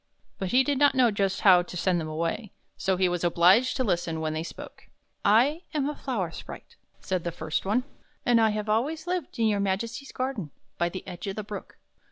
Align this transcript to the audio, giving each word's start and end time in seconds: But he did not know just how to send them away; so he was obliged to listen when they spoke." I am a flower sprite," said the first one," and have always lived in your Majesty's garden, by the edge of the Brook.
But 0.39 0.49
he 0.49 0.63
did 0.63 0.79
not 0.79 0.95
know 0.95 1.11
just 1.11 1.41
how 1.41 1.61
to 1.61 1.77
send 1.77 2.01
them 2.01 2.07
away; 2.07 2.51
so 2.75 2.97
he 2.97 3.07
was 3.07 3.23
obliged 3.23 3.77
to 3.77 3.83
listen 3.83 4.19
when 4.19 4.33
they 4.33 4.41
spoke." 4.41 4.87
I 5.45 5.61
am 5.75 5.87
a 5.87 5.93
flower 5.95 6.31
sprite," 6.31 6.75
said 7.01 7.23
the 7.23 7.31
first 7.31 7.65
one," 7.67 7.83
and 8.25 8.39
have 8.39 8.67
always 8.67 9.05
lived 9.05 9.37
in 9.37 9.45
your 9.45 9.59
Majesty's 9.59 10.11
garden, 10.11 10.49
by 10.79 10.89
the 10.89 11.07
edge 11.07 11.27
of 11.27 11.35
the 11.35 11.43
Brook. 11.43 11.77